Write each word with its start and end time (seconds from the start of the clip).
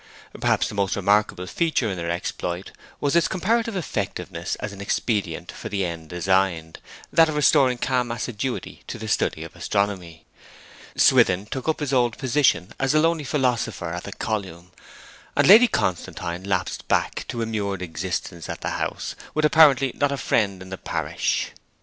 Perhaps 0.39 0.67
the 0.67 0.73
most 0.73 0.95
remarkable 0.95 1.45
feature 1.45 1.87
in 1.91 1.95
their 1.95 2.09
exploit 2.09 2.71
was 2.99 3.15
its 3.15 3.27
comparative 3.27 3.75
effectiveness 3.75 4.55
as 4.55 4.73
an 4.73 4.81
expedient 4.81 5.51
for 5.51 5.69
the 5.69 5.85
end 5.85 6.09
designed, 6.09 6.79
that 7.13 7.29
of 7.29 7.35
restoring 7.35 7.77
calm 7.77 8.09
assiduity 8.09 8.81
to 8.87 8.97
the 8.97 9.07
study 9.07 9.43
of 9.43 9.55
astronomy. 9.55 10.25
Swithin 10.95 11.45
took 11.45 11.69
up 11.69 11.81
his 11.81 11.93
old 11.93 12.17
position 12.17 12.73
as 12.79 12.93
the 12.93 12.99
lonely 12.99 13.23
philosopher 13.23 13.91
at 13.93 14.03
the 14.05 14.11
column, 14.11 14.71
and 15.35 15.45
Lady 15.47 15.67
Constantine 15.67 16.45
lapsed 16.45 16.87
back 16.87 17.23
to 17.27 17.43
immured 17.43 17.83
existence 17.83 18.49
at 18.49 18.61
the 18.61 18.71
house, 18.71 19.13
with 19.35 19.45
apparently 19.45 19.91
not 19.93 20.11
a 20.11 20.17
friend 20.17 20.63
in 20.63 20.69
the 20.71 20.79
parish. 20.79 21.51